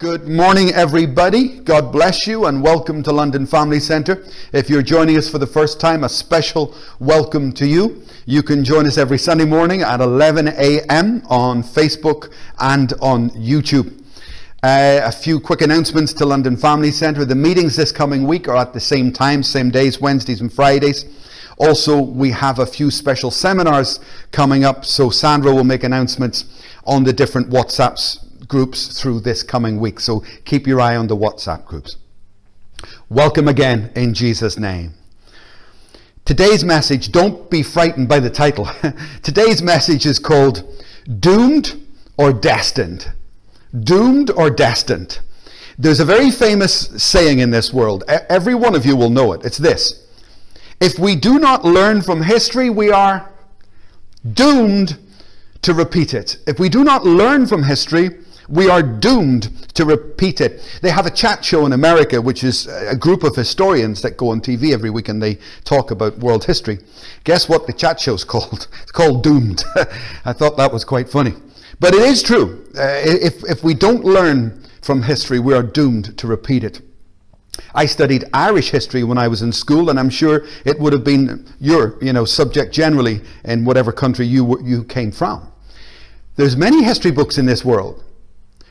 [0.00, 1.58] Good morning, everybody.
[1.58, 4.24] God bless you and welcome to London Family Centre.
[4.50, 8.02] If you're joining us for the first time, a special welcome to you.
[8.24, 11.20] You can join us every Sunday morning at 11 a.m.
[11.28, 14.02] on Facebook and on YouTube.
[14.62, 17.26] Uh, a few quick announcements to London Family Centre.
[17.26, 21.04] The meetings this coming week are at the same time, same days, Wednesdays and Fridays.
[21.58, 24.00] Also, we have a few special seminars
[24.32, 26.46] coming up, so Sandra will make announcements
[26.86, 30.00] on the different WhatsApps groups through this coming week.
[30.00, 31.96] So keep your eye on the WhatsApp groups.
[33.08, 34.94] Welcome again in Jesus' name.
[36.24, 38.68] Today's message, don't be frightened by the title.
[39.22, 40.64] Today's message is called
[41.18, 41.80] Doomed
[42.18, 43.12] or Destined.
[43.78, 45.20] Doomed or Destined.
[45.78, 48.04] There's a very famous saying in this world.
[48.08, 49.44] Every one of you will know it.
[49.44, 50.06] It's this
[50.80, 53.30] If we do not learn from history, we are
[54.34, 54.98] doomed
[55.62, 56.38] to repeat it.
[56.46, 58.10] If we do not learn from history,
[58.50, 60.60] we are doomed to repeat it.
[60.82, 64.30] They have a chat show in America, which is a group of historians that go
[64.30, 66.78] on TV every week and they talk about world history.
[67.24, 68.66] Guess what the chat show's called?
[68.82, 69.64] It's called Doomed.
[70.24, 71.34] I thought that was quite funny.
[71.78, 72.66] But it is true.
[72.76, 76.82] Uh, if, if we don't learn from history, we are doomed to repeat it.
[77.74, 81.04] I studied Irish history when I was in school, and I'm sure it would have
[81.04, 85.50] been your, you know, subject generally in whatever country you, you came from.
[86.36, 88.02] There's many history books in this world,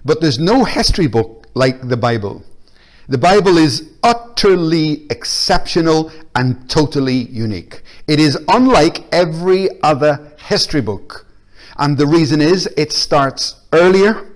[0.05, 2.43] but there's no history book like the Bible.
[3.07, 7.81] The Bible is utterly exceptional and totally unique.
[8.07, 11.25] It is unlike every other history book.
[11.77, 14.29] And the reason is it starts earlier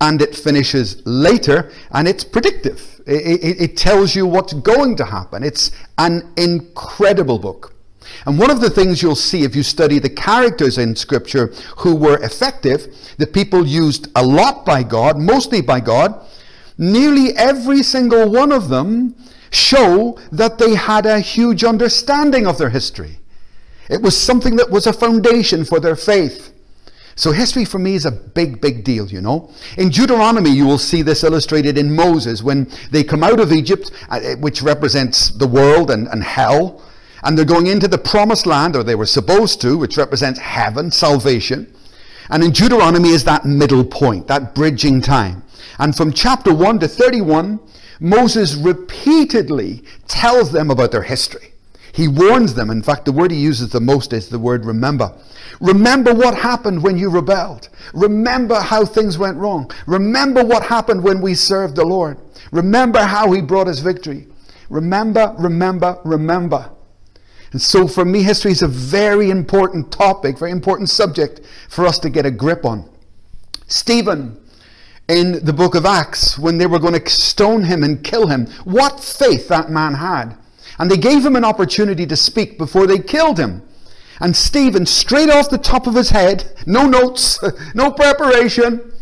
[0.00, 3.00] and it finishes later and it's predictive.
[3.06, 5.42] It, it, it, tells you what's going to happen.
[5.42, 7.74] It's an incredible book.
[8.26, 11.94] And one of the things you'll see if you study the characters in Scripture who
[11.94, 16.24] were effective, the people used a lot by God, mostly by God,
[16.76, 19.14] nearly every single one of them
[19.50, 23.18] show that they had a huge understanding of their history.
[23.88, 26.52] It was something that was a foundation for their faith.
[27.18, 29.50] So history for me is a big, big deal, you know.
[29.76, 33.90] In Deuteronomy, you will see this illustrated in Moses when they come out of Egypt,
[34.08, 36.80] uh, which represents the world and, and hell.
[37.22, 40.90] And they're going into the promised land, or they were supposed to, which represents heaven,
[40.90, 41.72] salvation.
[42.30, 45.42] And in Deuteronomy is that middle point, that bridging time.
[45.78, 47.60] And from chapter 1 to 31,
[48.00, 51.52] Moses repeatedly tells them about their history.
[51.92, 52.70] He warns them.
[52.70, 55.12] In fact, the word he uses the most is the word remember.
[55.60, 57.68] Remember what happened when you rebelled.
[57.92, 59.70] Remember how things went wrong.
[59.86, 62.18] Remember what happened when we served the Lord.
[62.52, 64.28] Remember how he brought us victory.
[64.70, 66.70] Remember, remember, remember.
[67.52, 71.98] And so for me, history is a very important topic, very important subject for us
[72.00, 72.88] to get a grip on.
[73.66, 74.38] Stephen,
[75.08, 78.46] in the book of Acts, when they were going to stone him and kill him,
[78.64, 80.36] what faith that man had.
[80.78, 83.62] And they gave him an opportunity to speak before they killed him.
[84.20, 87.38] And Stephen, straight off the top of his head, no notes,
[87.74, 88.92] no preparation,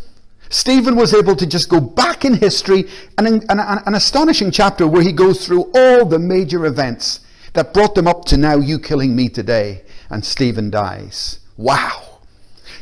[0.48, 2.84] Stephen was able to just go back in history,
[3.18, 7.20] an, an, an astonishing chapter where he goes through all the major events
[7.56, 11.40] that brought them up to now you killing me today and Stephen dies.
[11.56, 12.20] Wow.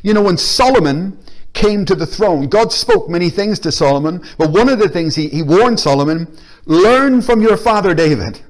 [0.03, 1.19] You know, when Solomon
[1.55, 5.15] came to the throne, God spoke many things to Solomon, but one of the things
[5.15, 6.37] he, he warned Solomon
[6.67, 8.41] learn from your father David,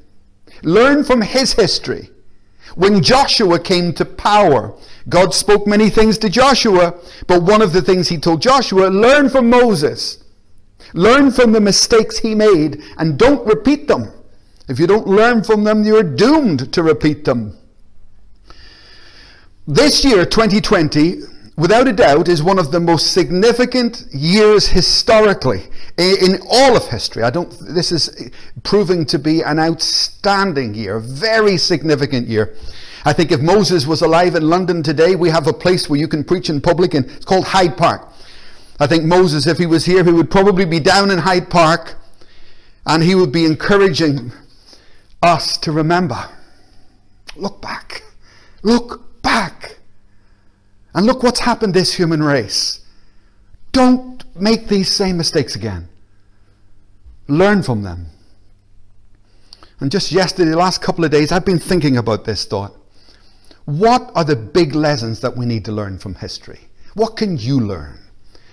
[0.63, 2.11] learn from his history.
[2.75, 4.75] When Joshua came to power,
[5.09, 9.29] God spoke many things to Joshua, but one of the things he told Joshua learn
[9.29, 10.25] from Moses.
[10.95, 14.11] Learn from the mistakes he made and don't repeat them.
[14.69, 17.57] If you don't learn from them, you're doomed to repeat them.
[19.67, 21.21] This year, 2020,
[21.57, 25.65] without a doubt, is one of the most significant years historically
[25.99, 27.23] in all of history.
[27.23, 27.51] I don't.
[27.61, 28.31] This is
[28.63, 32.55] proving to be an outstanding year, a very significant year.
[33.07, 36.09] I think if Moses was alive in London today, we have a place where you
[36.09, 38.09] can preach in public, and it's called Hyde Park.
[38.81, 41.97] I think Moses, if he was here, he would probably be down in Hyde Park,
[42.87, 44.33] and he would be encouraging
[45.25, 46.29] us to remember.
[47.37, 48.03] Look back.
[48.63, 49.79] Look back.
[50.95, 52.81] And look what's happened this human race.
[53.73, 55.89] Don't make these same mistakes again.
[57.27, 58.07] Learn from them.
[59.81, 62.75] And just yesterday, the last couple of days, I've been thinking about this thought.
[63.65, 66.61] What are the big lessons that we need to learn from history?
[66.95, 67.99] What can you learn?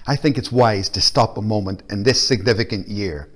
[0.08, 3.30] I think it's wise to stop a moment in this significant year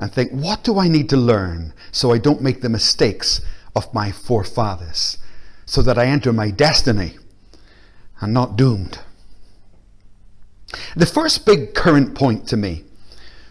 [0.00, 3.42] and think, what do I need to learn so I don't make the mistakes
[3.76, 5.18] of my forefathers,
[5.66, 7.18] so that I enter my destiny
[8.20, 8.98] and not doomed?
[10.96, 12.84] The first big current point to me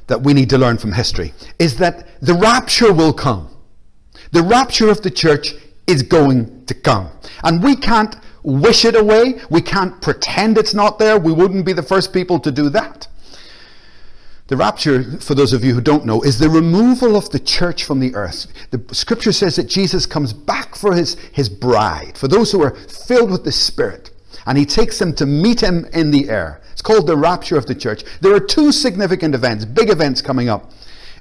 [0.08, 3.50] that we need to learn from history is that the rapture will come.
[4.32, 5.54] The rapture of the church
[5.86, 7.12] is going to come.
[7.44, 9.40] And we can't wish it away.
[9.52, 11.20] We can't pretend it's not there.
[11.20, 13.08] We wouldn't be the first people to do that.
[14.50, 17.84] The rapture, for those of you who don't know, is the removal of the church
[17.84, 18.48] from the earth.
[18.72, 22.74] The scripture says that Jesus comes back for his, his bride, for those who are
[22.76, 24.10] filled with the Spirit,
[24.48, 26.62] and he takes them to meet him in the air.
[26.72, 28.04] It's called the rapture of the church.
[28.22, 30.72] There are two significant events, big events coming up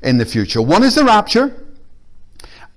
[0.02, 0.62] in the future.
[0.62, 1.54] One is the rapture,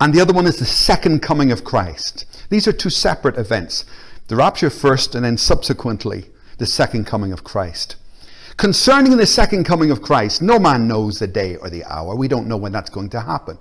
[0.02, 2.26] and the other one is the second coming of Christ.
[2.50, 3.86] These are two separate events.
[4.28, 6.26] The rapture first, and then subsequently,
[6.58, 7.96] the second coming of Christ.
[8.62, 12.14] Concerning the second coming of Christ, no man knows the day or the hour.
[12.14, 13.58] We don't know when that's going to happen.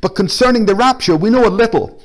[0.00, 2.00] But concerning the rapture, we know a little.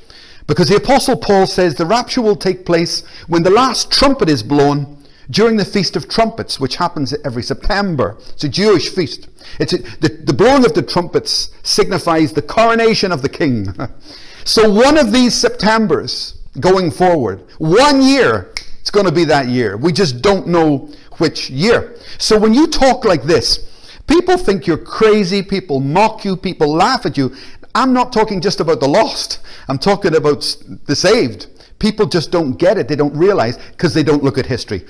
[0.48, 4.42] Because the Apostle Paul says the rapture will take place when the last trumpet is
[4.42, 5.00] blown
[5.30, 8.16] during the Feast of Trumpets, which happens every September.
[8.30, 9.28] It's a Jewish feast.
[9.60, 13.72] It's a, the, the blowing of the trumpets signifies the coronation of the king.
[14.44, 19.76] so one of these Septembers going forward, one year, it's going to be that year.
[19.76, 21.96] We just don't know which year.
[22.18, 23.68] So when you talk like this,
[24.06, 27.34] people think you're crazy, people mock you, people laugh at you.
[27.74, 30.56] I'm not talking just about the lost, I'm talking about
[30.86, 31.46] the saved.
[31.78, 34.84] People just don't get it, they don't realize because they don't look at history.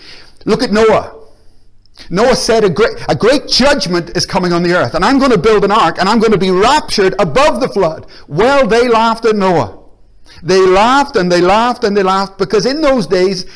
[0.45, 1.15] Look at Noah.
[2.11, 5.33] Noah said a great, a great judgment is coming on the earth, and I'm going
[5.33, 8.07] to build an ark, and I'm going to be raptured above the flood.
[8.29, 9.79] Well, they laughed at Noah.
[10.43, 13.47] They laughed and they laughed and they laughed because in those days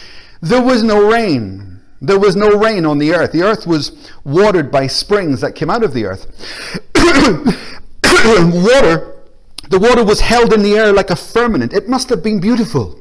[0.41, 1.72] there was no rain.
[2.03, 3.31] There was no rain on the earth.
[3.31, 6.27] The earth was watered by springs that came out of the earth.
[8.53, 9.15] water,
[9.71, 11.73] the water was held in the air like a firmament.
[11.73, 12.99] It must have been beautiful.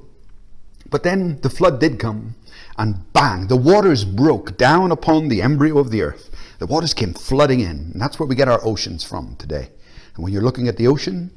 [0.92, 2.36] But then the flood did come,
[2.78, 6.30] and bang, the waters broke down upon the embryo of the earth.
[6.60, 7.90] The waters came flooding in.
[7.94, 9.70] And that's where we get our oceans from today.
[10.14, 11.32] And when you're looking at the ocean,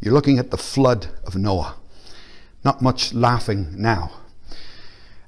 [0.00, 1.76] you're looking at the flood of Noah.
[2.64, 4.10] Not much laughing now.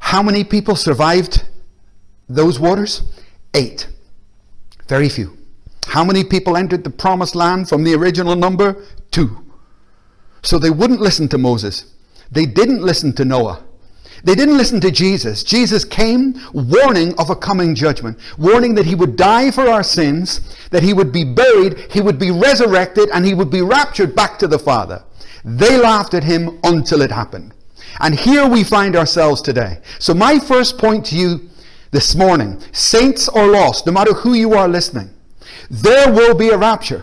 [0.01, 1.45] How many people survived
[2.29, 3.03] those waters?
[3.55, 3.89] Eight.
[4.89, 5.37] Very few.
[5.87, 8.85] How many people entered the promised land from the original number?
[9.11, 9.45] Two.
[10.43, 11.93] So they wouldn't listen to Moses.
[12.31, 13.65] They didn't listen to Noah.
[14.25, 15.45] They didn't listen to Jesus.
[15.45, 20.41] Jesus came warning of a coming judgment, warning that he would die for our sins,
[20.71, 24.39] that he would be buried, he would be resurrected, and he would be raptured back
[24.39, 25.05] to the Father.
[25.45, 27.55] They laughed at him until it happened.
[28.01, 29.81] And here we find ourselves today.
[29.99, 31.49] So my first point to you
[31.97, 35.09] this morning, saints or lost, no matter who you are listening,
[35.71, 37.03] there will be a rapture.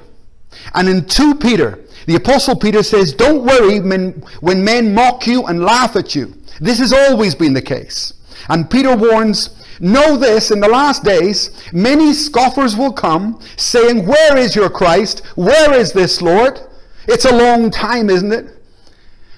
[0.75, 4.11] And in 2 Peter, the Apostle Peter says, Don't worry when,
[4.41, 6.35] when men mock you and laugh at you.
[6.61, 8.13] This has always been the case.
[8.49, 14.37] And Peter warns, Know this, in the last days, many scoffers will come, saying, Where
[14.37, 15.25] is your Christ?
[15.35, 16.59] Where is this Lord?
[17.07, 18.59] It's a long time, isn't it?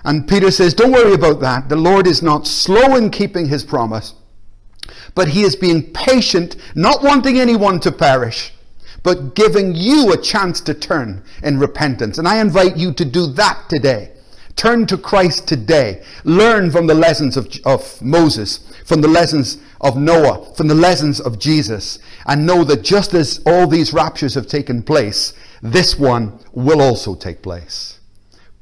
[0.03, 1.69] And Peter says, Don't worry about that.
[1.69, 4.15] The Lord is not slow in keeping his promise
[5.13, 8.53] but he is being patient, not wanting anyone to perish,
[9.03, 12.17] but giving you a chance to turn in repentance.
[12.17, 14.11] And I invite you to do that today.
[14.55, 16.03] Turn to Christ today.
[16.23, 21.19] Learn from the lessons of, of Moses, from the lessons of Noah, from the lessons
[21.19, 26.39] of Jesus, and know that just as all these raptures have taken place, this one
[26.53, 27.99] will also take place.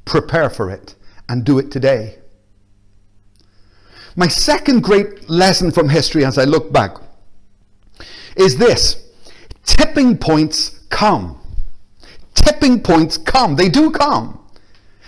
[0.04, 0.94] Prepare for it
[1.28, 2.18] and do it today.
[4.16, 6.96] My second great lesson from history as I look back
[8.36, 9.08] is this
[9.64, 11.40] tipping points come.
[12.34, 13.56] Tipping points come.
[13.56, 14.40] They do come.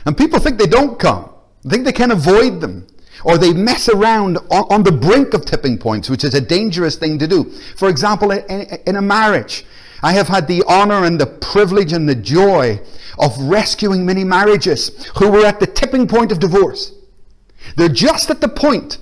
[0.06, 1.30] And people think they don't come,
[1.64, 2.86] they think they can avoid them.
[3.24, 6.96] Or they mess around on, on the brink of tipping points, which is a dangerous
[6.96, 7.50] thing to do.
[7.76, 9.64] For example, in, in a marriage,
[10.02, 12.80] I have had the honor and the privilege and the joy
[13.18, 16.92] of rescuing many marriages who were at the tipping point of divorce.
[17.76, 18.98] They're just at the point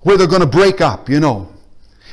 [0.00, 1.52] where they're going to break up, you know.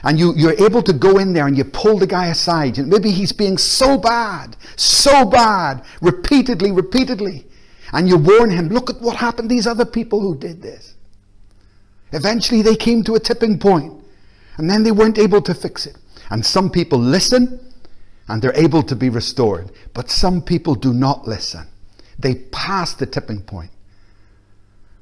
[0.03, 2.77] And you, you're able to go in there and you pull the guy aside.
[2.77, 7.45] And maybe he's being so bad, so bad, repeatedly, repeatedly.
[7.91, 10.95] And you warn him, look at what happened these other people who did this.
[12.12, 13.93] Eventually they came to a tipping point,
[14.57, 15.98] and then they weren't able to fix it.
[16.29, 17.59] And some people listen
[18.27, 19.71] and they're able to be restored.
[19.93, 21.67] But some people do not listen.
[22.17, 23.71] They pass the tipping point.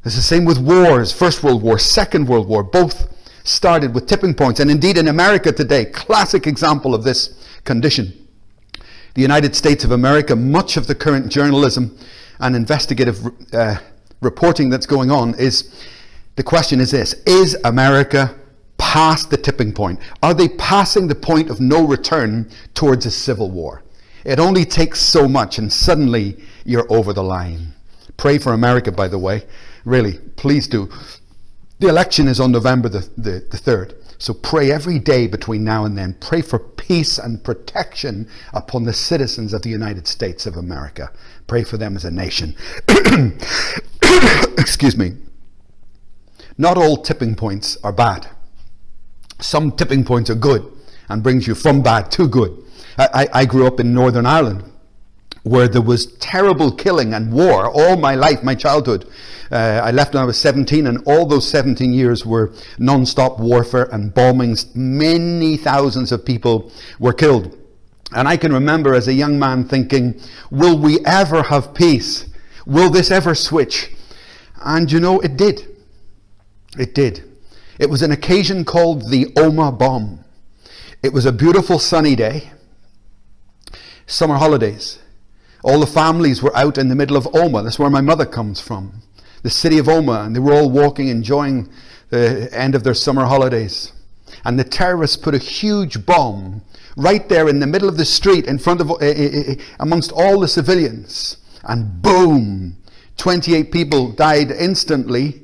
[0.07, 1.11] It's the same with wars.
[1.11, 4.61] First World War, Second World War, both started with tipping points.
[4.61, 8.13] And indeed in America today, classic example of this condition.
[9.15, 11.97] The United States of America, much of the current journalism
[12.39, 13.19] and investigative
[13.51, 13.79] uh,
[14.21, 15.75] reporting that's going on is,
[16.37, 18.33] the question is this, is America
[18.77, 19.99] past the tipping point?
[20.23, 23.83] Are they passing the point of no return towards a civil war?
[24.23, 27.73] It only takes so much, and suddenly you're over the line.
[28.15, 29.43] Pray for America, by the way.
[29.87, 30.89] Really, please do.
[31.79, 33.93] The election is on November the, the, the 3rd.
[34.17, 36.17] So pray every day between now and then.
[36.19, 41.09] Pray for peace and protection upon the citizens of the United States of America.
[41.47, 42.53] Pray for them as a nation.
[44.57, 45.13] Excuse me.
[46.57, 48.27] Not all tipping points are bad.
[49.39, 50.69] Some tipping points are good
[51.07, 52.61] and brings you from bad to good.
[52.97, 54.69] I, I grew up in Northern Ireland
[55.47, 59.09] where there was terrible killing and war all my life, my childhood.
[59.51, 63.39] Uh, I left when I was 17, and all those 17 years were non stop
[63.39, 64.75] warfare and bombings.
[64.75, 67.57] Many thousands of people were killed.
[68.11, 72.25] And I can remember as a young man thinking, will we ever have peace?
[72.65, 73.91] Will this ever switch?
[74.63, 75.67] And you know, it did.
[76.77, 77.23] It did.
[77.79, 80.23] It was an occasion called the Omagh bomb.
[81.03, 82.51] It was a beautiful sunny day,
[84.07, 84.99] summer holidays.
[85.67, 87.65] All the families were out in the middle of Omagh.
[87.65, 89.01] That's where my mother comes from.
[89.43, 90.27] The city of Omagh.
[90.27, 91.67] And they were all walking, enjoying
[92.09, 93.91] the end of their summer holidays.
[94.45, 96.61] And the terrorists put a huge bomb
[96.95, 100.39] right there in the middle of the street in front of, uh, uh, amongst all
[100.39, 101.35] the civilians.
[101.65, 102.77] And boom,
[103.17, 105.41] 28 people died instantly.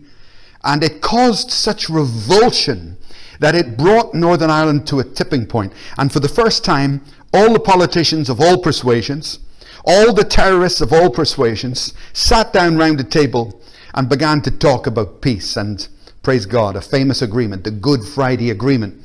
[0.63, 2.96] And it caused such revulsion
[3.42, 5.74] that it brought Northern Ireland to a tipping point.
[5.98, 7.01] And for the first time,
[7.34, 9.39] all the politicians of all persuasions,
[9.85, 13.61] all the terrorists of all persuasions sat down round a table
[13.93, 15.57] and began to talk about peace.
[15.57, 15.87] And
[16.21, 18.99] praise God, a famous agreement, the Good Friday Agreement,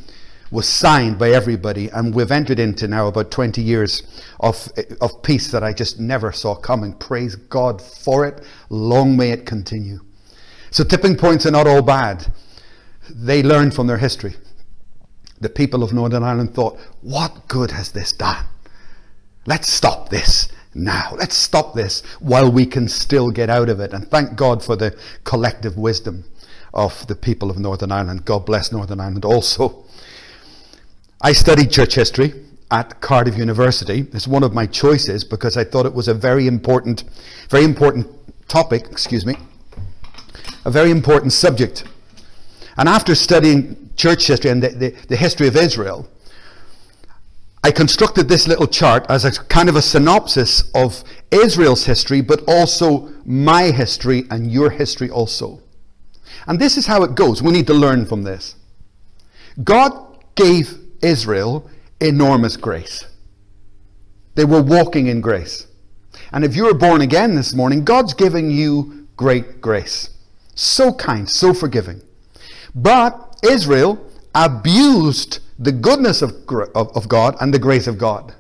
[0.51, 1.89] was signed by everybody.
[1.89, 4.03] And we've entered into now about 20 years
[4.41, 4.69] of,
[5.01, 6.95] of peace that I just never saw coming.
[6.95, 8.43] Praise God for it.
[8.71, 10.01] Long may it continue.
[10.71, 12.27] So, tipping points are not all bad.
[13.11, 14.37] They learned from their history.
[15.41, 18.45] The people of Northern Ireland thought, what good has this done?
[19.47, 21.15] Let's stop this now.
[21.17, 23.93] Let's stop this while we can still get out of it.
[23.93, 26.25] And thank God for the collective wisdom
[26.75, 28.25] of the people of Northern Ireland.
[28.25, 29.85] God bless Northern Ireland also.
[31.21, 32.33] I studied church history
[32.71, 34.07] at Cardiff University.
[34.13, 37.05] It's one of my choices because I thought it was a very important,
[37.49, 38.07] very important
[38.47, 39.37] topic, excuse me,
[40.65, 41.85] a very important subject.
[42.77, 46.09] And after studying church history and the, the, the history of Israel,
[47.69, 52.43] I constructed this little chart as a kind of a synopsis of Israel's history, but
[52.49, 55.61] also my history and your history also.
[56.47, 57.43] And this is how it goes.
[57.43, 58.55] We need to learn from this.
[59.63, 59.93] God
[60.35, 61.69] gave Israel
[62.01, 63.05] enormous grace.
[64.35, 65.67] They were walking in grace.
[66.33, 70.09] And if you were born again this morning, God's giving you great grace.
[70.55, 72.01] So kind, so forgiving.
[72.75, 76.33] But Israel abused the goodness of,
[76.75, 78.35] of, of God and the grace of God.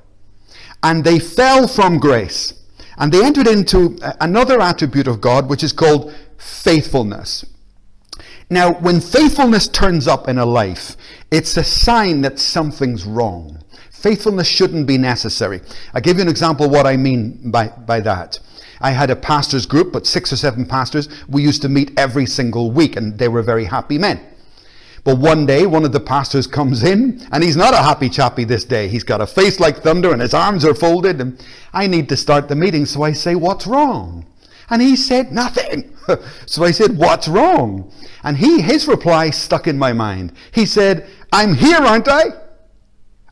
[0.82, 2.54] And they fell from grace.
[2.96, 7.44] And they entered into another attribute of God, which is called faithfulness.
[8.50, 10.96] Now, when faithfulness turns up in a life,
[11.30, 13.62] it's a sign that something's wrong.
[13.90, 15.60] Faithfulness shouldn't be necessary.
[15.92, 18.38] I'll give you an example of what I mean by, by that.
[18.80, 21.08] I had a pastors group, but six or seven pastors.
[21.28, 24.20] We used to meet every single week, and they were very happy men.
[25.08, 28.44] But one day, one of the pastors comes in, and he's not a happy chappy
[28.44, 28.88] this day.
[28.88, 31.18] He's got a face like thunder, and his arms are folded.
[31.18, 34.26] And I need to start the meeting, so I say, What's wrong?
[34.68, 35.96] And he said, Nothing.
[36.44, 37.90] so I said, What's wrong?
[38.22, 40.34] And he, his reply stuck in my mind.
[40.52, 42.24] He said, I'm here, aren't I?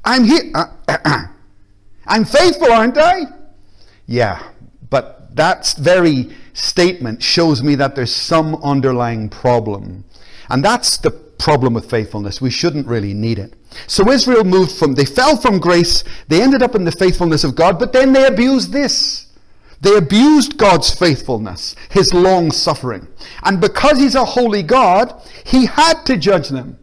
[0.02, 0.50] I'm here.
[2.06, 3.24] I'm faithful, aren't I?
[4.06, 4.48] Yeah,
[4.88, 10.04] but that very statement shows me that there's some underlying problem.
[10.48, 12.40] And that's the problem with faithfulness.
[12.40, 13.54] We shouldn't really need it.
[13.86, 17.54] So Israel moved from, they fell from grace, they ended up in the faithfulness of
[17.54, 19.26] God, but then they abused this.
[19.80, 23.06] They abused God's faithfulness, his long suffering.
[23.44, 26.78] And because he's a holy God, he had to judge them.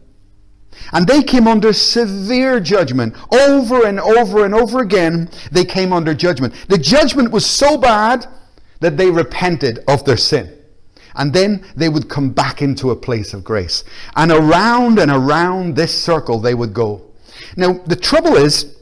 [0.92, 3.16] And they came under severe judgment.
[3.32, 6.54] Over and over and over again, they came under judgment.
[6.68, 8.26] The judgment was so bad
[8.80, 10.56] that they repented of their sin.
[11.16, 13.84] And then they would come back into a place of grace.
[14.16, 17.02] And around and around this circle they would go.
[17.56, 18.76] Now, the trouble is,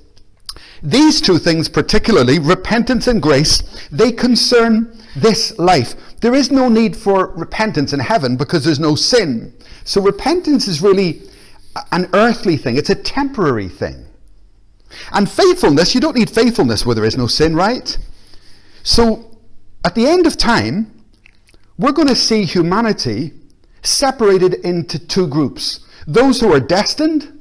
[0.83, 5.95] these two things, particularly repentance and grace, they concern this life.
[6.21, 9.53] There is no need for repentance in heaven because there's no sin.
[9.85, 11.23] So repentance is really
[11.91, 14.07] an earthly thing, it's a temporary thing.
[15.13, 17.97] And faithfulness, you don't need faithfulness where there is no sin, right?
[18.83, 19.39] So
[19.85, 21.02] at the end of time,
[21.83, 23.33] we're going to see humanity
[23.83, 27.33] separated into two groups those who are destined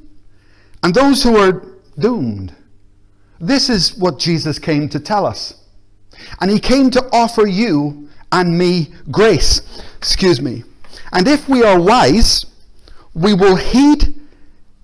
[0.83, 1.63] and those who are
[1.97, 2.55] doomed.
[3.39, 5.65] This is what Jesus came to tell us.
[6.39, 9.61] And he came to offer you and me grace.
[9.97, 10.63] Excuse me.
[11.11, 12.45] And if we are wise,
[13.15, 14.19] we will heed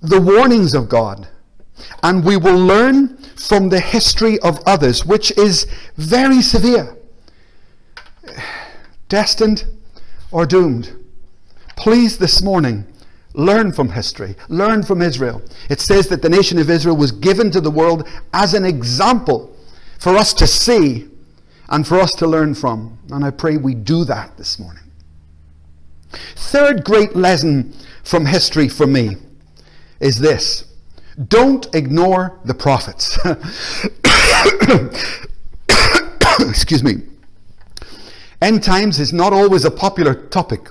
[0.01, 1.27] the warnings of God
[2.01, 6.97] and we will learn from the history of others, which is very severe.
[9.09, 9.65] Destined
[10.31, 10.93] or doomed.
[11.75, 12.85] Please, this morning,
[13.33, 15.41] learn from history, learn from Israel.
[15.69, 19.55] It says that the nation of Israel was given to the world as an example
[19.99, 21.07] for us to see
[21.69, 22.97] and for us to learn from.
[23.11, 24.83] And I pray we do that this morning.
[26.35, 27.73] Third great lesson
[28.03, 29.17] from history for me
[29.99, 30.65] is this
[31.27, 33.17] don't ignore the prophets.
[36.49, 37.01] Excuse me.
[38.41, 40.69] End times is not always a popular topic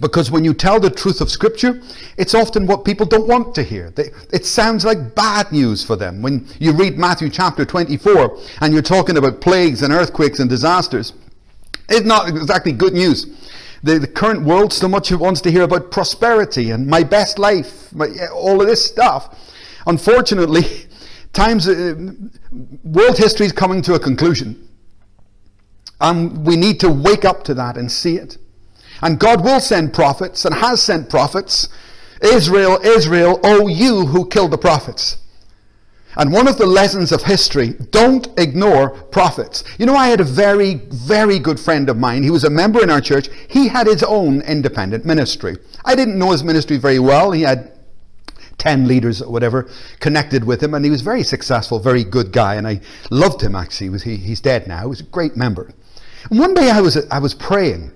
[0.00, 1.80] because when you tell the truth of Scripture,
[2.18, 3.92] it's often what people don't want to hear.
[3.96, 6.22] it sounds like bad news for them.
[6.22, 11.12] When you read Matthew chapter 24 and you're talking about plagues and earthquakes and disasters,
[11.88, 13.26] it's not exactly good news
[13.86, 17.92] the, the current world so much wants to hear about prosperity and my best life,
[17.92, 19.38] my, all of this stuff.
[19.86, 20.62] Unfortunately,
[21.32, 21.94] times uh,
[22.84, 24.65] world history is coming to a conclusion.
[26.00, 28.38] And we need to wake up to that and see it.
[29.02, 31.68] And God will send prophets and has sent prophets.
[32.22, 35.18] Israel, Israel, oh you who killed the prophets.
[36.18, 39.64] And one of the lessons of history, don't ignore prophets.
[39.78, 42.22] You know, I had a very, very good friend of mine.
[42.22, 43.28] He was a member in our church.
[43.48, 45.58] He had his own independent ministry.
[45.84, 47.32] I didn't know his ministry very well.
[47.32, 47.70] He had
[48.56, 49.68] 10 leaders or whatever
[50.00, 53.54] connected with him, and he was very successful, very good guy, and I loved him
[53.54, 53.88] actually.
[53.88, 54.80] He was, he, he's dead now.
[54.80, 55.70] He was a great member.
[56.30, 57.92] And one day I was, I was praying,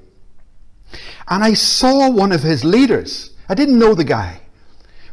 [1.28, 3.34] and I saw one of his leaders.
[3.48, 4.40] I didn't know the guy.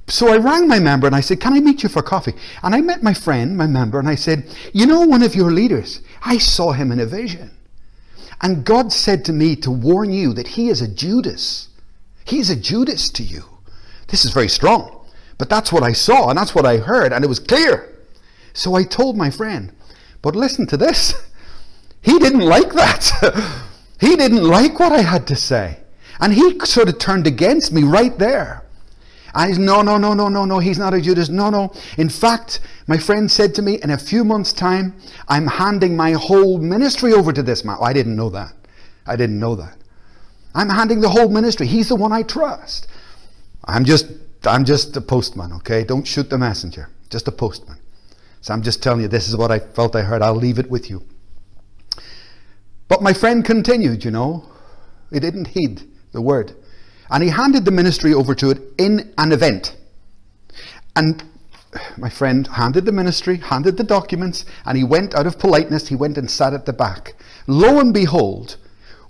[0.10, 2.34] So I rang my member and I said, Can I meet you for coffee?
[2.64, 5.52] And I met my friend, my member, and I said, You know, one of your
[5.52, 7.52] leaders, I saw him in a vision.
[8.42, 11.70] And God said to me to warn you that he is a Judas.
[12.24, 13.44] He's a Judas to you.
[14.08, 15.06] This is very strong.
[15.38, 17.94] But that's what I saw and that's what I heard, and it was clear.
[18.54, 19.74] So I told my friend,
[20.22, 21.14] But listen to this.
[22.08, 23.62] He didn't like that.
[24.00, 25.80] he didn't like what I had to say.
[26.22, 28.64] And he sort of turned against me right there.
[29.38, 31.28] He's, no, no, no, no, no, no, he's not a Judas.
[31.28, 31.74] No, no.
[31.98, 34.96] In fact, my friend said to me, in a few months' time,
[35.28, 37.76] I'm handing my whole ministry over to this man.
[37.82, 38.54] I didn't know that.
[39.06, 39.76] I didn't know that.
[40.56, 41.68] I'm handing the whole ministry.
[41.68, 42.88] He's the one I trust.
[43.66, 44.10] I'm just,
[44.46, 45.84] I'm just a postman, okay?
[45.84, 46.90] Don't shoot the messenger.
[47.10, 47.80] Just a postman.
[48.40, 50.22] So I'm just telling you, this is what I felt I heard.
[50.22, 51.04] I'll leave it with you.
[52.88, 54.46] But my friend continued, you know.
[55.12, 56.54] He didn't heed the word.
[57.10, 59.76] And he handed the ministry over to it in an event.
[60.96, 61.24] And
[61.98, 65.96] my friend handed the ministry, handed the documents, and he went out of politeness, he
[65.96, 67.16] went and sat at the back.
[67.46, 68.58] Lo and behold,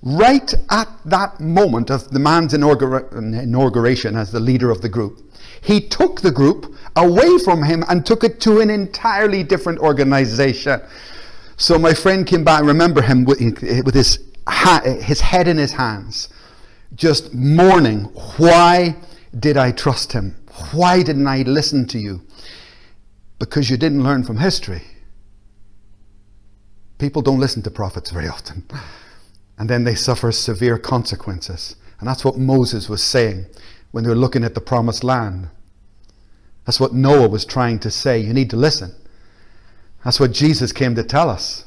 [0.01, 5.21] right at that moment of the man's inaugura- inauguration as the leader of the group,
[5.61, 10.81] he took the group away from him and took it to an entirely different organization.
[11.58, 14.20] So my friend came back, remember him with, his,
[14.86, 16.30] his head in his hands
[16.96, 18.04] just mourning,
[18.38, 18.96] why
[19.38, 20.36] did I trust him?
[20.72, 22.22] Why didn't I listen to you?
[23.39, 24.84] Because you didn't learn from history.
[26.98, 28.63] People don't listen to prophets very often.
[29.60, 31.76] And then they suffer severe consequences.
[32.00, 33.46] And that's what Moses was saying
[33.91, 35.50] when they were looking at the promised land.
[36.65, 38.20] That's what Noah was trying to say.
[38.20, 38.93] You need to listen.
[40.08, 41.65] That's what Jesus came to tell us.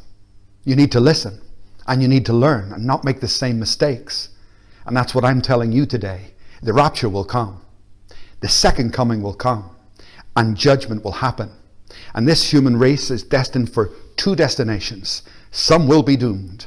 [0.64, 1.42] You need to listen
[1.87, 4.31] and you need to learn and not make the same mistakes.
[4.87, 6.33] And that's what I'm telling you today.
[6.62, 7.61] The rapture will come.
[8.40, 9.68] The second coming will come.
[10.35, 11.50] And judgment will happen.
[12.14, 15.22] And this human race is destined for two destinations.
[15.50, 16.64] Some will be doomed,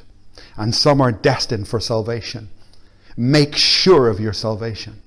[0.55, 2.49] and some are destined for salvation.
[3.17, 5.01] Make sure of your salvation.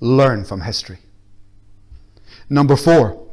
[0.00, 0.98] Learn from history.
[2.48, 3.24] Number four,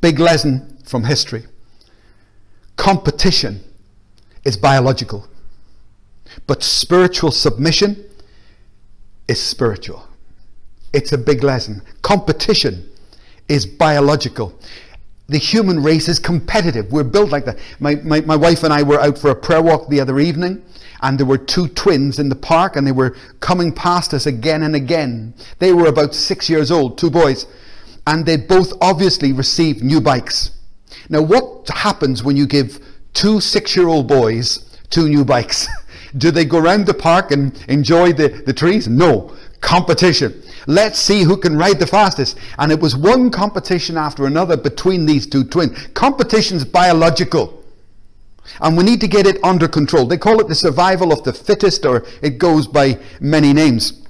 [0.00, 1.44] big lesson from history.
[2.76, 3.60] Competition
[4.44, 5.26] is biological.
[6.46, 8.04] But spiritual submission
[9.28, 10.06] is spiritual.
[10.92, 11.82] It's a big lesson.
[12.02, 12.88] Competition
[13.48, 14.58] is biological.
[15.28, 16.92] The human race is competitive.
[16.92, 17.58] We're built like that.
[17.80, 20.62] My, my, my wife and I were out for a prayer walk the other evening,
[21.02, 24.62] and there were two twins in the park, and they were coming past us again
[24.62, 25.34] and again.
[25.58, 27.46] They were about six years old, two boys,
[28.06, 30.55] and they both obviously received new bikes.
[31.08, 32.80] Now, what happens when you give
[33.14, 35.68] two six year old boys two new bikes?
[36.16, 38.88] Do they go around the park and enjoy the, the trees?
[38.88, 39.36] No.
[39.60, 40.42] competition.
[40.66, 42.38] Let's see who can ride the fastest.
[42.58, 45.88] And it was one competition after another between these two twins.
[45.94, 47.64] Competition's biological.
[48.60, 50.06] And we need to get it under control.
[50.06, 54.02] They call it the survival of the fittest, or it goes by many names.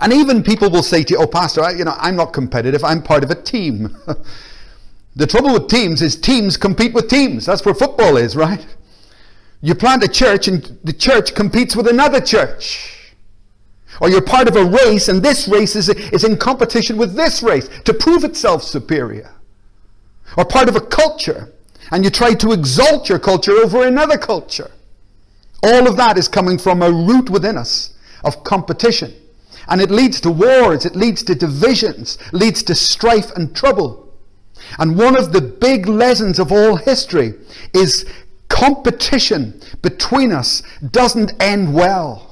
[0.00, 2.82] And even people will say to you, "Oh, Pastor, I, you know, I'm not competitive.
[2.82, 3.96] I'm part of a team."
[5.18, 7.44] the trouble with teams is teams compete with teams.
[7.44, 8.64] That's where football is, right?
[9.60, 13.12] You plant a church, and the church competes with another church.
[14.00, 17.42] Or you're part of a race, and this race is, is in competition with this
[17.42, 19.34] race to prove itself superior.
[20.36, 21.52] Or part of a culture,
[21.90, 24.70] and you try to exalt your culture over another culture.
[25.64, 29.12] All of that is coming from a root within us of competition.
[29.66, 34.07] And it leads to wars, it leads to divisions, leads to strife and trouble.
[34.78, 37.34] And one of the big lessons of all history
[37.74, 38.04] is
[38.48, 42.28] competition between us doesn't end well.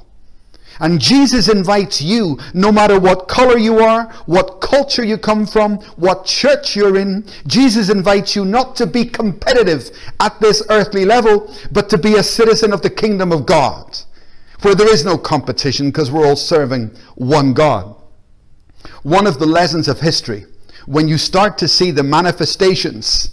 [0.79, 5.79] And Jesus invites you, no matter what color you are, what culture you come from,
[5.96, 11.53] what church you're in, Jesus invites you not to be competitive at this earthly level,
[11.72, 13.99] but to be a citizen of the kingdom of God,
[14.62, 17.94] where there is no competition because we're all serving one God.
[19.03, 20.44] One of the lessons of history,
[20.87, 23.31] when you start to see the manifestations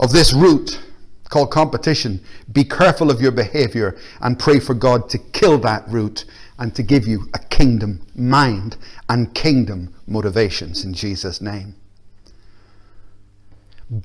[0.00, 0.80] of this root
[1.28, 2.20] called competition,
[2.52, 6.24] be careful of your behavior and pray for God to kill that root
[6.58, 8.76] and to give you a kingdom mind
[9.08, 11.74] and kingdom motivations in Jesus' name.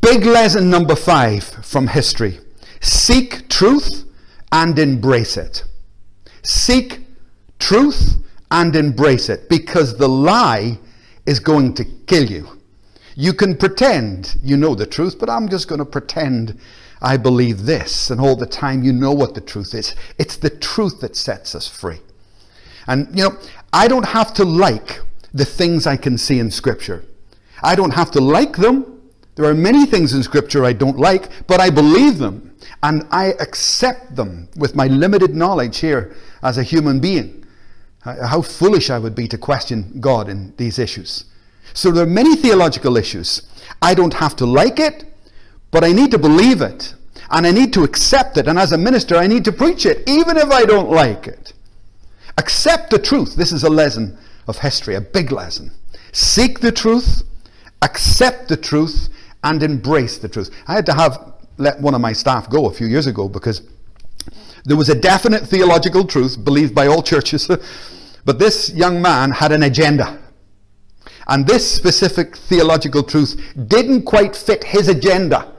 [0.01, 2.39] Big lesson number five from history
[2.79, 4.05] seek truth
[4.51, 5.63] and embrace it.
[6.43, 7.01] Seek
[7.59, 8.15] truth
[8.51, 10.77] and embrace it because the lie
[11.25, 12.62] is going to kill you.
[13.15, 16.59] You can pretend you know the truth, but I'm just going to pretend
[17.01, 19.93] I believe this, and all the time you know what the truth is.
[20.17, 21.99] It's the truth that sets us free.
[22.87, 23.37] And, you know,
[23.73, 25.01] I don't have to like
[25.33, 27.03] the things I can see in Scripture.
[27.61, 29.01] I don't have to like them.
[29.35, 32.55] There are many things in Scripture I don't like, but I believe them.
[32.81, 37.45] And I accept them with my limited knowledge here as a human being.
[38.01, 41.25] How foolish I would be to question God in these issues.
[41.73, 43.41] So there are many theological issues.
[43.81, 45.05] I don't have to like it,
[45.71, 46.93] but I need to believe it.
[47.29, 48.47] And I need to accept it.
[48.47, 51.53] And as a minister, I need to preach it, even if I don't like it.
[52.37, 53.35] Accept the truth.
[53.35, 55.71] This is a lesson of history, a big lesson.
[56.11, 57.23] Seek the truth,
[57.81, 59.09] accept the truth,
[59.43, 60.51] and embrace the truth.
[60.67, 63.61] I had to have let one of my staff go a few years ago because
[64.65, 67.49] there was a definite theological truth believed by all churches,
[68.25, 70.22] but this young man had an agenda.
[71.27, 75.51] And this specific theological truth didn't quite fit his agenda.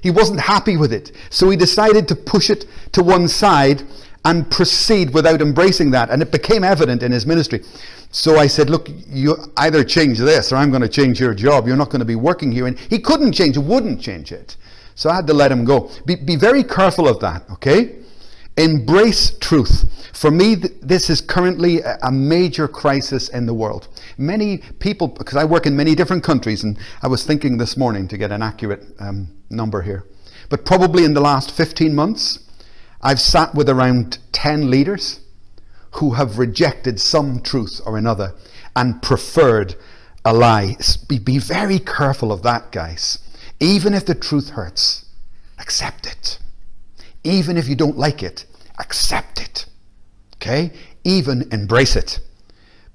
[0.00, 1.12] He wasn't happy with it.
[1.30, 3.82] So he decided to push it to one side
[4.24, 6.10] and proceed without embracing that.
[6.10, 7.62] And it became evident in his ministry.
[8.10, 11.66] So I said, Look, you either change this or I'm going to change your job.
[11.66, 12.66] You're not going to be working here.
[12.66, 14.56] And he couldn't change wouldn't change it.
[14.94, 15.90] So I had to let him go.
[16.06, 17.96] Be, be very careful of that, okay?
[18.56, 19.84] Embrace truth.
[20.14, 23.88] For me, th- this is currently a, a major crisis in the world.
[24.16, 28.08] Many people, because I work in many different countries, and I was thinking this morning
[28.08, 30.04] to get an accurate um, number here,
[30.48, 32.38] but probably in the last 15 months,
[33.02, 35.20] I've sat with around 10 leaders
[35.92, 38.34] who have rejected some truth or another
[38.74, 39.74] and preferred
[40.24, 40.76] a lie.
[41.08, 43.18] Be, be very careful of that, guys.
[43.60, 45.04] Even if the truth hurts,
[45.58, 46.38] accept it.
[47.26, 48.46] Even if you don't like it,
[48.78, 49.66] accept it.
[50.34, 50.70] Okay?
[51.02, 52.20] Even embrace it.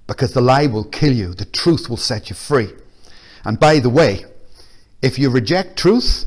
[0.08, 2.70] Because the lie will kill you, the truth will set you free.
[3.44, 4.26] And by the way,
[5.02, 6.26] if you reject truth,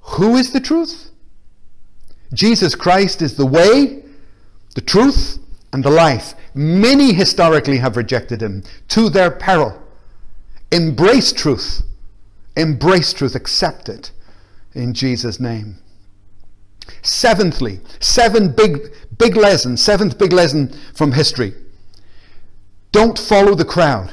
[0.00, 1.10] who is the truth?
[2.32, 4.02] Jesus Christ is the way,
[4.74, 5.38] the truth,
[5.72, 6.32] and the life.
[6.54, 9.82] Many historically have rejected him to their peril.
[10.72, 11.82] Embrace truth.
[12.56, 13.34] Embrace truth.
[13.34, 14.12] Accept it
[14.74, 15.76] in Jesus' name.
[17.02, 21.54] Seventhly, seven big, big lessons, seventh big lesson from history.
[22.92, 24.12] Don't follow the crowd.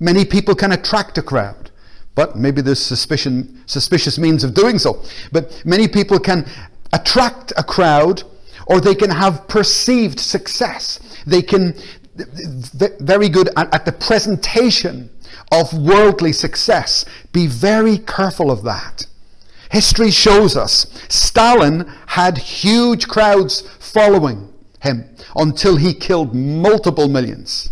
[0.00, 1.70] Many people can attract a crowd,
[2.14, 5.02] but maybe there's suspicion, suspicious means of doing so.
[5.32, 6.46] But many people can
[6.92, 8.22] attract a crowd
[8.66, 11.00] or they can have perceived success.
[11.26, 11.74] They can,
[12.14, 15.10] very good at, at the presentation
[15.50, 17.04] of worldly success.
[17.32, 19.06] Be very careful of that.
[19.70, 25.04] History shows us Stalin had huge crowds following him
[25.36, 27.70] until he killed multiple millions.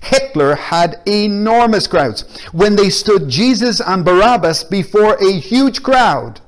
[0.00, 2.24] Hitler had enormous crowds.
[2.52, 6.40] When they stood Jesus and Barabbas before a huge crowd,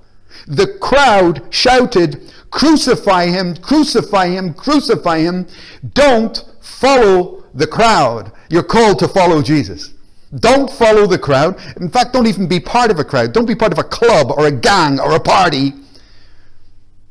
[0.47, 5.47] the crowd shouted, Crucify him, crucify him, crucify him.
[5.95, 8.33] Don't follow the crowd.
[8.49, 9.95] You're called to follow Jesus.
[10.39, 11.59] Don't follow the crowd.
[11.81, 13.33] In fact, don't even be part of a crowd.
[13.33, 15.73] Don't be part of a club or a gang or a party.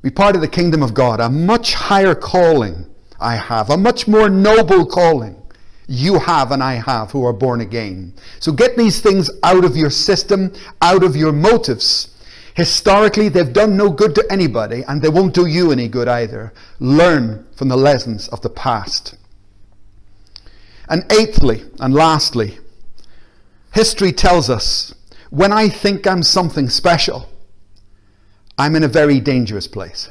[0.01, 1.19] Be part of the kingdom of God.
[1.19, 2.85] A much higher calling
[3.19, 5.35] I have, a much more noble calling
[5.89, 8.13] you have and I have who are born again.
[8.39, 12.15] So get these things out of your system, out of your motives.
[12.53, 16.53] Historically, they've done no good to anybody and they won't do you any good either.
[16.79, 19.15] Learn from the lessons of the past.
[20.87, 22.59] And eighthly and lastly,
[23.73, 24.93] history tells us
[25.29, 27.29] when I think I'm something special,
[28.57, 30.09] I'm in a very dangerous place.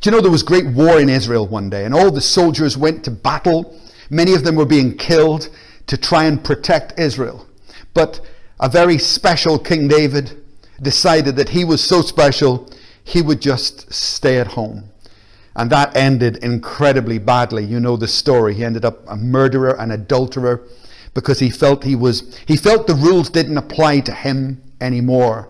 [0.00, 2.76] Do you know there was great war in Israel one day and all the soldiers
[2.76, 3.78] went to battle
[4.12, 5.48] Many of them were being killed
[5.86, 7.46] to try and protect Israel.
[7.94, 8.20] But
[8.60, 10.38] a very special King David
[10.82, 12.70] decided that he was so special,
[13.02, 14.84] he would just stay at home.
[15.56, 17.64] And that ended incredibly badly.
[17.64, 18.52] You know the story.
[18.52, 20.60] He ended up a murderer, an adulterer,
[21.14, 25.48] because he felt he was he felt the rules didn't apply to him anymore.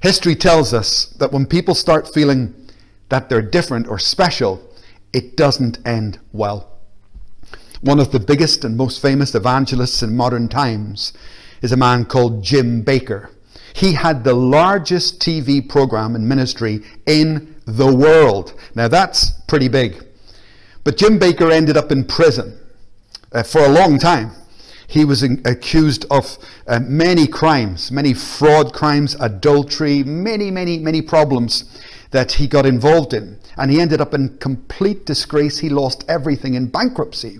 [0.00, 2.54] History tells us that when people start feeling
[3.08, 4.60] that they're different or special,
[5.12, 6.70] it doesn't end well.
[7.80, 11.12] One of the biggest and most famous evangelists in modern times
[11.62, 13.30] is a man called Jim Bakker.
[13.74, 18.54] He had the largest TV program and ministry in the world.
[18.74, 20.04] Now that's pretty big.
[20.84, 22.58] But Jim Bakker ended up in prison
[23.32, 24.32] uh, for a long time.
[24.86, 31.64] He was accused of uh, many crimes, many fraud crimes, adultery, many, many, many problems
[32.10, 33.38] that he got involved in.
[33.56, 35.58] And he ended up in complete disgrace.
[35.58, 37.38] He lost everything in bankruptcy.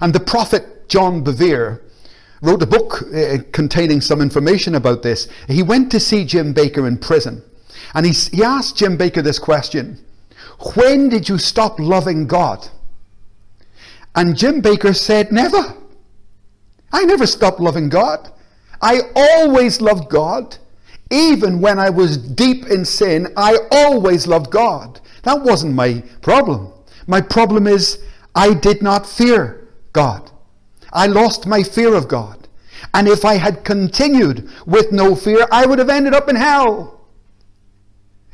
[0.00, 1.80] And the prophet John Bevere
[2.42, 5.28] wrote a book uh, containing some information about this.
[5.48, 7.42] He went to see Jim Bakker in prison.
[7.94, 9.98] And he, he asked Jim Bakker this question
[10.74, 12.68] When did you stop loving God?
[14.14, 15.74] And Jim Bakker said, Never.
[16.94, 18.30] I never stopped loving God.
[18.80, 20.58] I always loved God.
[21.10, 25.00] Even when I was deep in sin, I always loved God.
[25.24, 26.72] That wasn't my problem.
[27.08, 27.98] My problem is
[28.36, 30.30] I did not fear God.
[30.92, 32.46] I lost my fear of God.
[32.94, 37.08] And if I had continued with no fear, I would have ended up in hell.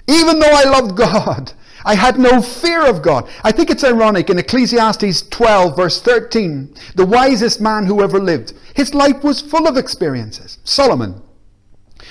[0.06, 3.28] Even though I loved God, I had no fear of God.
[3.42, 8.52] I think it's ironic in Ecclesiastes 12, verse 13, the wisest man who ever lived,
[8.74, 10.58] his life was full of experiences.
[10.64, 11.22] Solomon.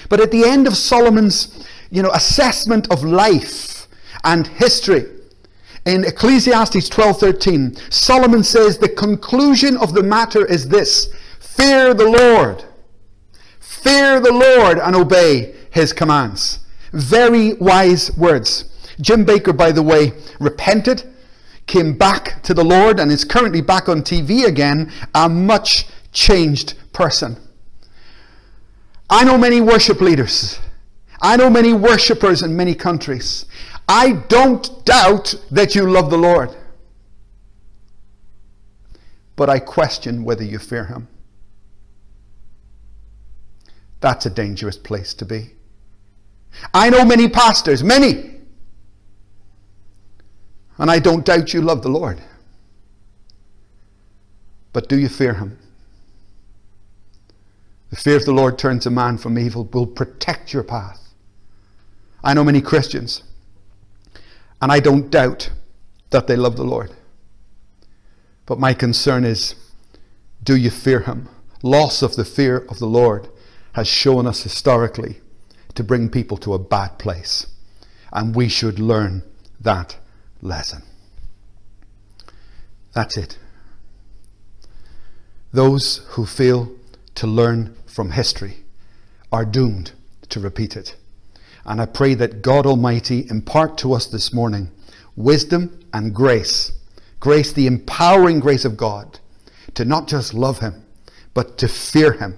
[0.10, 3.88] But at the end of Solomon's you know, assessment of life
[4.24, 5.06] and history,
[5.86, 11.08] in Ecclesiastes 12:13, Solomon says the conclusion of the matter is this:
[11.40, 12.64] fear the Lord.
[13.60, 16.60] Fear the Lord and obey his commands.
[16.92, 18.66] Very wise words.
[19.02, 21.04] Jim Bakker, by the way, repented,
[21.68, 26.74] came back to the Lord, and is currently back on TV again, a much changed
[26.92, 27.38] person.
[29.10, 30.60] I know many worship leaders.
[31.22, 33.46] I know many worshippers in many countries.
[33.88, 36.56] I don't doubt that you love the Lord.
[39.36, 41.08] But I question whether you fear him.
[44.02, 45.52] That's a dangerous place to be.
[46.74, 48.39] I know many pastors, many.
[50.80, 52.22] And I don't doubt you love the Lord.
[54.74, 55.60] But do you fear him?
[57.90, 61.00] The fear of the Lord turns a man from evil, will protect your path.
[62.24, 63.24] I know many Christians
[64.62, 65.52] and I don't doubt
[66.10, 66.92] that they love the Lord.
[68.46, 69.56] But my concern is
[70.44, 71.30] do you fear Him?
[71.62, 73.28] Loss of the fear of the Lord
[73.74, 75.22] has shown us historically
[75.76, 77.48] to bring people to a bad place.
[78.12, 79.24] And we should learn
[79.60, 79.98] that
[80.42, 80.84] lesson.
[82.94, 83.38] That's it.
[85.52, 86.72] Those who fail
[87.16, 88.58] to learn from history
[89.32, 89.92] are doomed
[90.30, 90.96] to repeat it.
[91.66, 94.72] And I pray that God Almighty impart to us this morning
[95.16, 96.72] wisdom and grace.
[97.20, 99.20] Grace, the empowering grace of God,
[99.74, 100.86] to not just love Him,
[101.34, 102.38] but to fear Him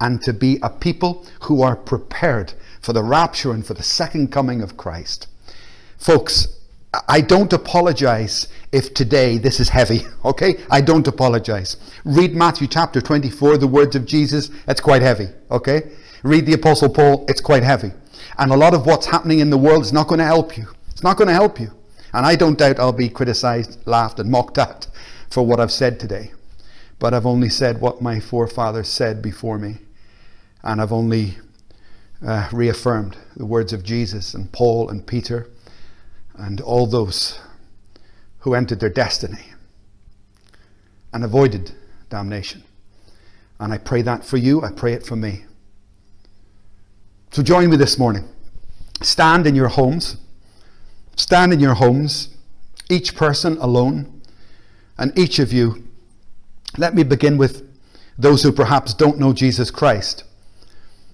[0.00, 4.30] and to be a people who are prepared for the rapture and for the second
[4.30, 5.26] coming of Christ.
[5.98, 6.58] Folks,
[7.08, 10.62] I don't apologize if today this is heavy, okay?
[10.70, 11.76] I don't apologize.
[12.04, 15.90] Read Matthew chapter 24, the words of Jesus, it's quite heavy, okay?
[16.22, 17.92] Read the Apostle Paul, it's quite heavy.
[18.38, 20.66] And a lot of what's happening in the world is not going to help you.
[20.90, 21.70] It's not going to help you.
[22.12, 24.86] And I don't doubt I'll be criticized, laughed, and mocked at
[25.30, 26.32] for what I've said today.
[26.98, 29.78] But I've only said what my forefathers said before me.
[30.62, 31.38] And I've only
[32.24, 35.48] uh, reaffirmed the words of Jesus and Paul and Peter
[36.36, 37.40] and all those
[38.40, 39.44] who entered their destiny.
[41.12, 41.72] and avoided
[42.08, 42.62] damnation.
[43.60, 44.62] And I pray that for you.
[44.62, 45.44] I pray it for me.
[47.32, 48.28] So join me this morning.
[49.02, 50.16] Stand in your homes.
[51.16, 52.34] Stand in your homes,
[52.88, 54.22] each person alone,
[54.96, 55.84] and each of you.
[56.78, 57.68] Let me begin with
[58.16, 60.24] those who perhaps don't know Jesus Christ.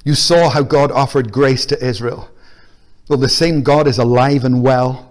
[0.05, 2.31] You saw how God offered grace to Israel.
[3.09, 5.08] Well, the same God is alive and well.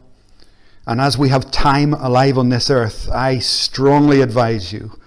[0.87, 4.97] And as we have time alive on this earth, I strongly advise you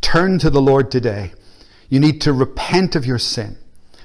[0.00, 1.32] turn to the Lord today.
[1.88, 3.56] You need to repent of your sin,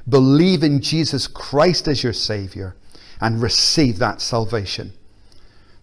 [0.07, 2.75] believe in Jesus Christ as your Savior,
[3.19, 4.93] and receive that salvation.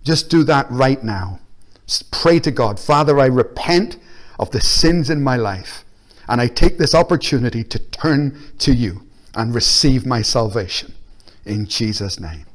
[0.05, 1.41] Just do that right now.
[2.13, 3.99] Pray to God, Father, I repent
[4.39, 5.85] of the sins in my life,
[6.29, 10.95] and I take this opportunity to turn to you and receive my salvation
[11.45, 12.47] in Jesus' name.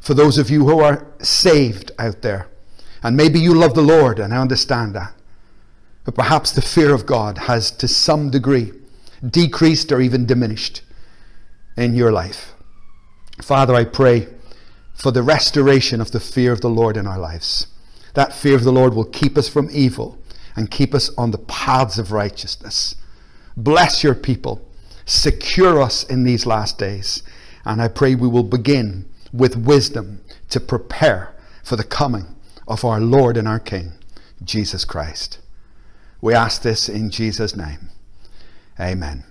[0.00, 2.48] For those of you who are saved out there,
[3.02, 5.12] and maybe you love the Lord, and I understand that,
[6.04, 8.72] but perhaps the fear of God has to some degree
[9.26, 10.82] decreased or even diminished
[11.76, 12.54] in your life.
[13.42, 14.28] Father, I pray
[14.94, 17.66] for the restoration of the fear of the Lord in our lives.
[18.14, 20.18] That fear of the Lord will keep us from evil
[20.56, 22.96] and keep us on the paths of righteousness.
[23.56, 24.66] Bless your people.
[25.04, 27.22] Secure us in these last days.
[27.64, 32.34] And I pray we will begin with wisdom to prepare for the coming
[32.66, 33.92] of our Lord and our King,
[34.42, 35.38] Jesus Christ.
[36.20, 37.88] We ask this in Jesus' name.
[38.78, 39.24] Amen.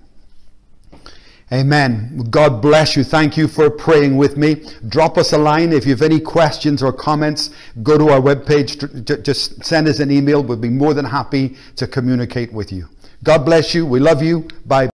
[1.51, 2.27] Amen.
[2.29, 3.03] God bless you.
[3.03, 4.63] Thank you for praying with me.
[4.87, 7.49] Drop us a line if you have any questions or comments.
[7.81, 9.23] Go to our webpage.
[9.23, 10.43] Just send us an email.
[10.43, 12.87] We'll be more than happy to communicate with you.
[13.23, 13.85] God bless you.
[13.85, 14.47] We love you.
[14.65, 14.87] Bye.